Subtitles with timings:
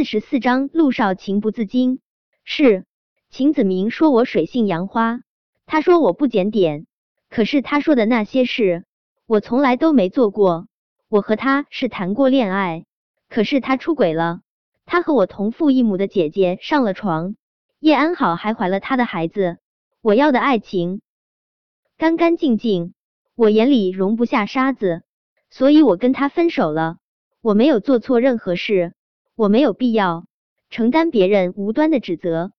[0.00, 2.00] 四十四章，陆少情不自禁。
[2.42, 2.86] 是
[3.28, 5.20] 秦子明说我水性杨花，
[5.66, 6.86] 他说我不检点，
[7.28, 8.86] 可是他说的那些事，
[9.26, 10.68] 我从来都没做过。
[11.10, 12.86] 我和他是谈过恋爱，
[13.28, 14.40] 可是他出轨了，
[14.86, 17.36] 他和我同父异母的姐姐上了床，
[17.78, 19.58] 叶安好还怀了他的孩子。
[20.00, 21.02] 我要的爱情
[21.98, 22.94] 干干净净，
[23.34, 25.02] 我眼里容不下沙子，
[25.50, 26.96] 所以我跟他分手了。
[27.42, 28.94] 我没有做错任何事，
[29.40, 30.26] 我没有必要
[30.68, 32.52] 承担别人无端的指责。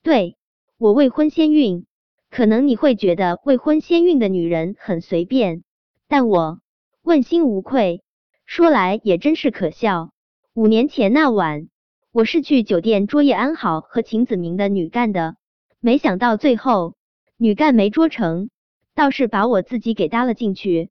[0.00, 0.36] 对
[0.78, 1.86] 我未婚先孕，
[2.30, 5.64] 可能你会觉得未婚先孕的女人很随便，
[6.06, 6.60] 但我
[7.02, 8.04] 问心无愧。
[8.46, 10.12] 说来也真是可笑，
[10.54, 11.68] 五年前那晚，
[12.12, 15.34] 我是去酒店捉叶安好和秦子明的女干的，
[15.80, 16.94] 没想到最后
[17.36, 18.50] 女干没捉成，
[18.94, 20.90] 倒是把我自己给搭了进去。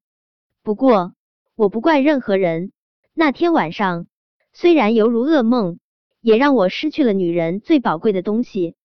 [0.64, 1.14] 不过
[1.56, 2.74] 我不怪任何人。
[3.14, 4.08] 那天晚上
[4.54, 5.80] 虽然犹如噩梦，
[6.22, 8.76] 也让我失去了女人最宝贵的东西。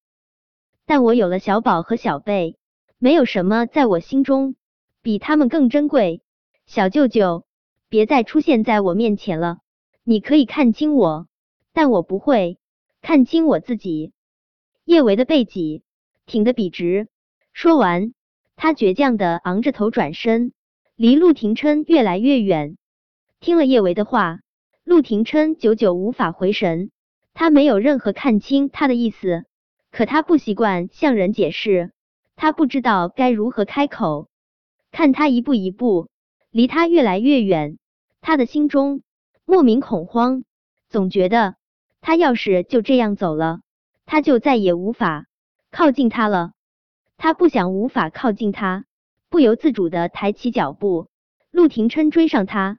[0.87, 2.57] 但我有了小宝和小贝，
[2.99, 4.57] 没有什么在我心中
[5.03, 6.23] 比他们更珍贵。
[6.65, 7.45] 小舅舅，
[7.91, 9.59] 别再出现在我面前了。
[10.05, 11.29] 你可以看清我，
[11.75, 12.59] 但我不会
[13.03, 14.13] 看清我自己。
[14.85, 15.83] 叶维的背脊
[16.25, 17.09] 挺得笔直。
[17.53, 18.15] 说完，
[18.57, 20.53] 他倔强的昂着头转身，
[20.97, 22.79] 离陆廷琛越来越远。
[23.39, 24.41] 听了叶维的话，
[24.89, 26.91] 陆廷琛久久无法回神。
[27.35, 29.45] 他没有任何看清他的意思，
[29.91, 31.93] 可他不习惯向人解释，
[32.37, 34.31] 他不知道该如何开口。
[34.91, 36.09] 看他一步一步
[36.51, 37.77] 离他越来越远，
[38.23, 39.03] 他的心中
[39.45, 40.45] 莫名恐慌，
[40.89, 41.57] 总觉得
[42.01, 43.61] 他要是就这样走了，
[44.07, 45.27] 他就再也无法
[45.71, 46.53] 靠近他了。
[47.19, 48.87] 他不想无法靠近他，
[49.29, 51.09] 不由自主的抬起脚步。
[51.51, 52.79] 陆廷琛追上他。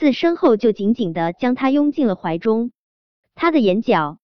[0.00, 2.72] 自身后就紧紧的将他拥进了怀中，
[3.34, 4.18] 他的眼角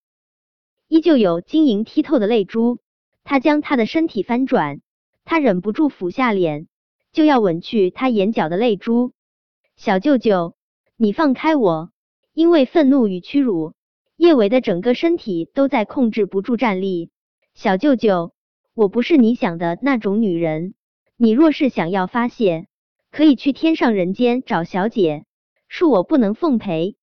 [0.88, 2.78] 依旧有晶莹剔透的泪珠。
[3.24, 4.80] 他将他的身体翻转，
[5.26, 6.66] 他忍不住俯下脸，
[7.12, 9.12] 就要吻去他眼角的泪珠。
[9.76, 10.56] 小舅舅，
[10.96, 11.90] 你放开我！
[12.32, 13.74] 因为愤怒与屈辱，
[14.16, 17.10] 叶维的整个身体都在控制不住站立。
[17.52, 18.32] 小舅舅，
[18.72, 20.72] 我不是你想的那种女人。
[21.18, 22.66] 你若是想要发泄，
[23.10, 25.25] 可以去天上人间找小姐。
[25.70, 26.96] 恕我不能奉陪。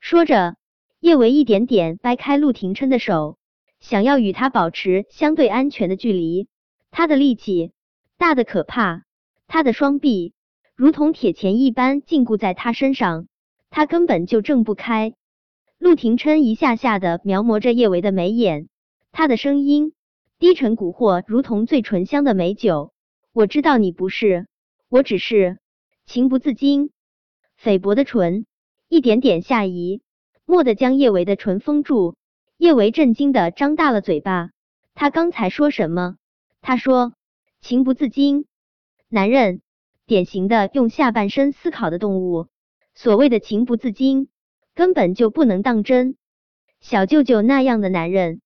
[0.00, 0.56] 说着，
[1.00, 3.38] 叶维一点点掰开陆廷琛的手，
[3.80, 6.48] 想要与他保持相对安全的距离。
[6.90, 7.72] 他的力气
[8.16, 9.02] 大的可怕，
[9.46, 10.32] 他的双臂
[10.74, 13.26] 如同铁钳一般禁锢在他身上，
[13.70, 15.14] 他根本就挣不开。
[15.78, 18.68] 陆廷琛一下下的描摹着叶维的眉眼，
[19.12, 19.92] 他的声音
[20.38, 22.92] 低沉蛊惑，如同最醇香的美酒。
[23.32, 24.46] 我知道你不是，
[24.88, 25.58] 我只是
[26.06, 26.90] 情不自禁。
[27.56, 28.46] 菲薄的唇
[28.88, 30.02] 一点点下移，
[30.44, 32.14] 蓦地将叶维的唇封住。
[32.58, 34.50] 叶维震惊的张大了嘴巴。
[34.94, 36.16] 他刚才说什么？
[36.62, 37.12] 他说
[37.60, 38.46] 情不自禁。
[39.08, 39.60] 男人，
[40.06, 42.46] 典型的用下半身思考的动物。
[42.94, 44.28] 所谓的情不自禁，
[44.74, 46.16] 根本就不能当真。
[46.80, 48.40] 小舅舅那样的男人，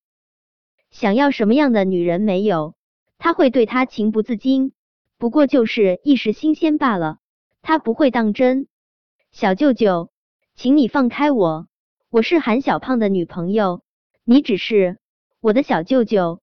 [0.89, 2.75] 想要什么样的女人没有？
[3.17, 4.73] 他会对他情不自禁，
[5.17, 7.19] 不过就是一时新鲜罢了。
[7.61, 8.67] 他不会当真。
[9.31, 10.11] 小舅舅，
[10.55, 11.67] 请你放开我，
[12.09, 13.81] 我是韩小胖的女朋友，
[14.25, 14.99] 你只是
[15.39, 16.41] 我的小舅舅。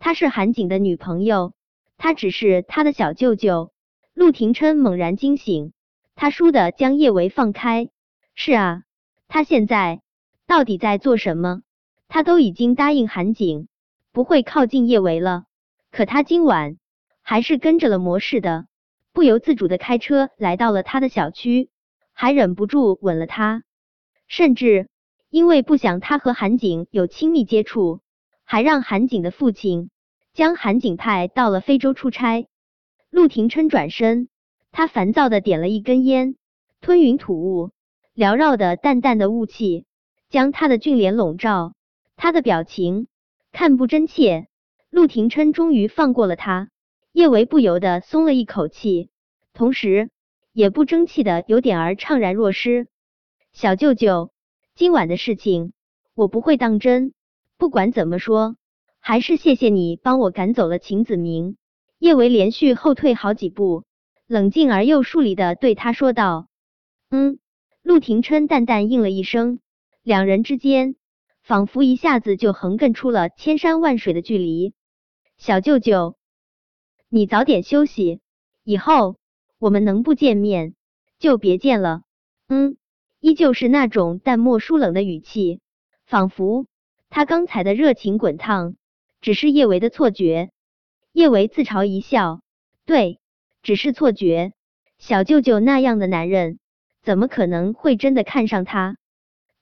[0.00, 1.54] 他是韩景的女朋友，
[1.96, 3.72] 他只是他的小舅舅。
[4.12, 5.72] 陆廷琛猛然惊醒，
[6.16, 7.90] 他倏地将叶维放开。
[8.34, 8.82] 是啊，
[9.28, 10.02] 他现在
[10.48, 11.62] 到底在做什么？
[12.08, 13.68] 他都已经答应韩景
[14.10, 15.44] 不会靠近叶维了，
[15.92, 16.76] 可他今晚
[17.22, 18.66] 还是跟着了模式的，
[19.12, 21.70] 不由自主的开车来到了他的小区。
[22.18, 23.62] 还忍不住吻了他，
[24.26, 24.88] 甚至
[25.28, 28.00] 因为不想他和韩景有亲密接触，
[28.42, 29.90] 还让韩景的父亲
[30.32, 32.46] 将韩景派到了非洲出差。
[33.10, 34.30] 陆廷琛转身，
[34.72, 36.36] 他烦躁的点了一根烟，
[36.80, 37.70] 吞云吐雾，
[38.14, 39.84] 缭绕的淡淡的雾气
[40.30, 41.74] 将他的俊脸笼罩，
[42.16, 43.08] 他的表情
[43.52, 44.48] 看不真切。
[44.88, 46.70] 陆廷琛终于放过了他，
[47.12, 49.10] 叶维不由得松了一口气，
[49.52, 50.08] 同时。
[50.56, 52.88] 也不争气的有点儿怅然若失。
[53.52, 54.32] 小舅舅，
[54.74, 55.74] 今晚的事情
[56.14, 57.12] 我不会当真。
[57.58, 58.56] 不管怎么说，
[58.98, 61.58] 还是谢谢你帮我赶走了秦子明。
[61.98, 63.84] 叶维连续后退好几步，
[64.26, 66.48] 冷静而又疏离的对他说道
[67.10, 67.38] ：“嗯。”
[67.84, 69.60] 陆廷琛淡淡应了一声，
[70.02, 70.96] 两人之间
[71.42, 74.72] 仿佛一下子就横亘出了千山万水的距离。
[75.36, 76.16] 小舅舅，
[77.10, 78.22] 你早点休息，
[78.64, 79.16] 以后。
[79.58, 80.74] 我们能不见面
[81.18, 82.02] 就别见了。
[82.48, 82.76] 嗯，
[83.20, 85.60] 依旧是那种淡漠疏冷的语气，
[86.04, 86.66] 仿佛
[87.08, 88.76] 他刚才的热情滚烫
[89.20, 90.50] 只是叶维的错觉。
[91.12, 92.42] 叶维自嘲一笑，
[92.84, 93.18] 对，
[93.62, 94.52] 只是错觉。
[94.98, 96.58] 小舅舅那样的男人，
[97.02, 98.96] 怎么可能会真的看上他？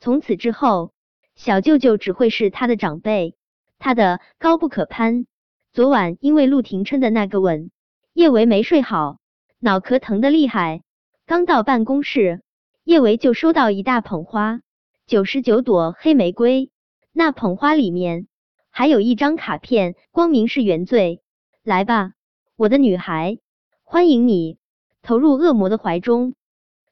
[0.01, 0.93] 从此之后，
[1.37, 3.37] 小舅舅只会是他的长辈，
[3.79, 5.27] 他的高不可攀。
[5.73, 7.71] 昨晚因为陆廷琛的那个吻，
[8.13, 9.19] 叶维没睡好，
[9.65, 10.83] 脑壳疼的厉害。
[11.25, 12.43] 刚到办公室，
[12.85, 14.61] 叶维就收到一大捧花，
[15.07, 16.71] 九十九朵黑玫瑰。
[17.15, 18.27] 那捧花里面
[18.69, 21.23] 还有一张卡片，光明是原罪。
[21.63, 22.13] 来吧，
[22.57, 23.39] 我的女孩，
[23.85, 24.59] 欢迎你
[25.01, 26.35] 投入恶魔的怀中。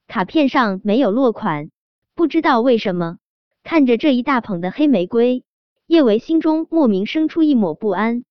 [0.09, 1.69] 卡片上没有落款，
[2.15, 3.19] 不知道为什么，
[3.63, 5.45] 看着这一大捧的黑玫瑰，
[5.87, 8.25] 叶维心中莫名生出一抹不安，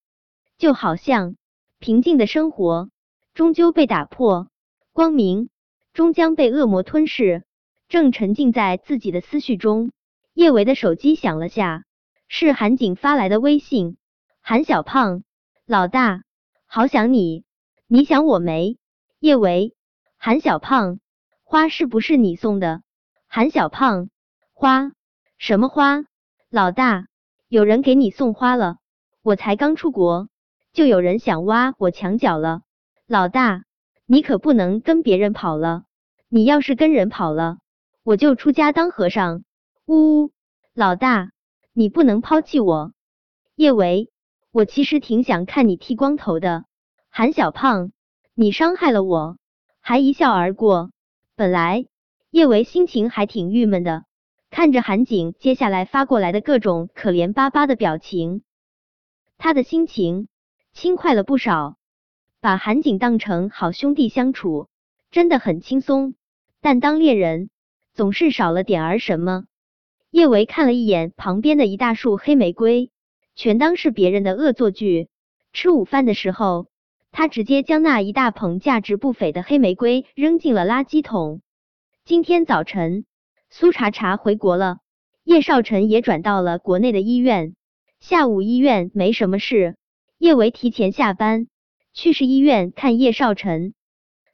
[0.57, 1.35] 就好像
[1.77, 2.89] 平静的生活
[3.33, 4.49] 终究被打破，
[4.93, 5.49] 光明。
[5.93, 7.43] 终将被恶魔吞噬。
[7.89, 9.91] 正沉浸在自己的思绪中，
[10.33, 11.83] 叶维的手机响了下，
[12.29, 13.97] 是韩景发来的微信
[14.39, 15.23] ：“韩小胖，
[15.65, 16.23] 老大，
[16.65, 17.43] 好想你，
[17.87, 18.77] 你想我没？”
[19.19, 19.75] 叶维，
[20.17, 21.01] 韩小胖，
[21.43, 22.81] 花是不是你送的？
[23.27, 24.09] 韩小胖，
[24.53, 24.93] 花？
[25.37, 26.05] 什么花？
[26.49, 27.07] 老大，
[27.49, 28.77] 有人给你送花了？
[29.21, 30.29] 我才刚出国，
[30.71, 32.61] 就有人想挖我墙角了，
[33.11, 33.65] 老大。
[34.05, 35.83] 你可不能跟别人跑了，
[36.29, 37.57] 你要是跟人跑了，
[38.03, 39.43] 我就出家当和尚。
[39.85, 40.31] 呜呜，
[40.73, 41.31] 老大，
[41.73, 42.93] 你不能抛弃我。
[43.57, 44.09] 叶维，
[44.53, 46.63] 我其实挺想看你剃光头的。
[47.09, 47.91] 韩小胖，
[48.33, 49.37] 你伤害了我，
[49.81, 50.91] 还一笑而过。
[51.35, 51.87] 本来
[52.29, 54.05] 叶维心情还挺郁闷的，
[54.49, 58.41] 看着韩景接下来发过来的各种可怜巴巴的表情，
[59.37, 60.29] 他的心情
[60.71, 61.75] 轻快了不少。
[62.41, 64.67] 把韩景当成好兄弟相处，
[65.11, 66.15] 真的很轻松。
[66.59, 67.51] 但当恋人，
[67.93, 69.43] 总是少了点儿什么。
[70.09, 72.89] 叶维看了一眼旁边的一大束黑玫瑰，
[73.35, 75.07] 全当是别人的恶作剧。
[75.53, 76.65] 吃午饭的时候，
[77.11, 81.41] 他直接将那一大捧价值不菲的黑玫瑰扔进了垃圾桶。
[82.05, 83.05] 今天早晨，
[83.51, 84.79] 苏茶茶回国了，
[85.23, 87.53] 叶少晨也转到了国内的医院。
[87.99, 89.75] 下午医院没什么事，
[90.17, 91.45] 叶维提前下班。
[91.93, 93.73] 去市医院看叶少晨，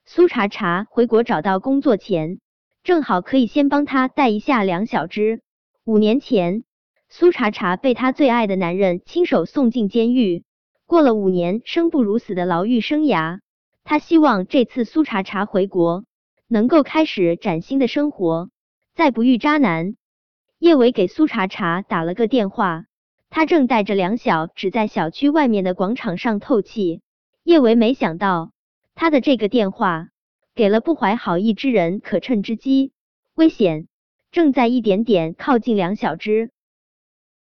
[0.05, 2.39] 苏茶茶回国找到工作前，
[2.83, 5.41] 正好可以先帮他带一下梁小芝。
[5.83, 6.63] 五年前，
[7.09, 10.43] 苏茶茶被他最爱的男人亲手送进监狱，
[10.85, 13.39] 过了五年生不如死的牢狱生涯。
[13.83, 16.03] 他希望这次苏茶茶回国，
[16.47, 18.51] 能够开始崭新的生活，
[18.93, 19.95] 再不遇渣男。
[20.59, 22.85] 叶伟给苏茶茶打了个电话，
[23.31, 27.01] 他正带着梁小只在小区外面的广场上透气。
[27.47, 28.51] 叶维没想到，
[28.93, 30.09] 他的这个电话
[30.53, 32.91] 给了不怀好意之人可乘之机，
[33.35, 33.87] 危险
[34.31, 36.51] 正在一点点靠近两小只。